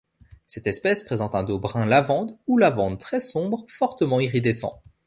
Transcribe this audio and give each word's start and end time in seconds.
Cette 0.47 0.65
espèce 0.65 1.03
présente 1.03 1.35
un 1.35 1.43
dos 1.43 1.59
brun 1.59 1.85
lavande 1.85 2.35
ou 2.47 2.57
lavande 2.57 2.99
très 2.99 3.19
sombre 3.19 3.65
fortement 3.69 4.19
iridescent. 4.19 4.81